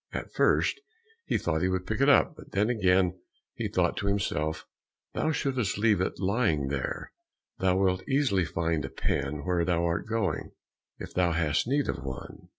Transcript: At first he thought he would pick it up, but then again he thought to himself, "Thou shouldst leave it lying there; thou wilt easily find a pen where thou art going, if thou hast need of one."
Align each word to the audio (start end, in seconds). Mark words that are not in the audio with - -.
At 0.11 0.33
first 0.33 0.81
he 1.27 1.37
thought 1.37 1.61
he 1.61 1.67
would 1.69 1.85
pick 1.85 2.01
it 2.01 2.09
up, 2.09 2.33
but 2.35 2.53
then 2.53 2.71
again 2.71 3.19
he 3.53 3.67
thought 3.67 3.95
to 3.97 4.07
himself, 4.07 4.65
"Thou 5.13 5.31
shouldst 5.31 5.77
leave 5.77 6.01
it 6.01 6.17
lying 6.19 6.69
there; 6.69 7.11
thou 7.59 7.77
wilt 7.77 8.09
easily 8.09 8.43
find 8.43 8.83
a 8.83 8.89
pen 8.89 9.45
where 9.45 9.63
thou 9.63 9.85
art 9.85 10.07
going, 10.07 10.53
if 10.97 11.13
thou 11.13 11.33
hast 11.33 11.67
need 11.67 11.87
of 11.87 12.03
one." 12.03 12.47